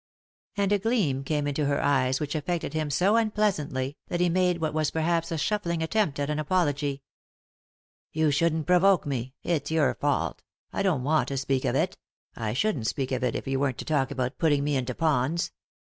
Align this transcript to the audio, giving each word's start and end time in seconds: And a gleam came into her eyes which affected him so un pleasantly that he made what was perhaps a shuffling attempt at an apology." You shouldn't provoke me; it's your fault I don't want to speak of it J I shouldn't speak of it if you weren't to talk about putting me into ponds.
And 0.57 0.71
a 0.71 0.79
gleam 0.79 1.23
came 1.23 1.45
into 1.45 1.67
her 1.67 1.79
eyes 1.79 2.19
which 2.19 2.33
affected 2.33 2.73
him 2.73 2.89
so 2.89 3.17
un 3.17 3.29
pleasantly 3.29 3.97
that 4.07 4.19
he 4.19 4.29
made 4.29 4.57
what 4.59 4.73
was 4.73 4.89
perhaps 4.89 5.31
a 5.31 5.37
shuffling 5.37 5.83
attempt 5.83 6.19
at 6.19 6.27
an 6.27 6.39
apology." 6.39 7.03
You 8.11 8.31
shouldn't 8.31 8.65
provoke 8.65 9.05
me; 9.05 9.35
it's 9.43 9.69
your 9.69 9.93
fault 9.93 10.41
I 10.73 10.81
don't 10.81 11.03
want 11.03 11.27
to 11.27 11.37
speak 11.37 11.65
of 11.65 11.75
it 11.75 11.99
J 12.35 12.41
I 12.41 12.53
shouldn't 12.53 12.87
speak 12.87 13.11
of 13.11 13.23
it 13.23 13.35
if 13.35 13.45
you 13.47 13.59
weren't 13.59 13.77
to 13.77 13.85
talk 13.85 14.09
about 14.09 14.39
putting 14.39 14.63
me 14.63 14.75
into 14.75 14.95
ponds. 14.95 15.51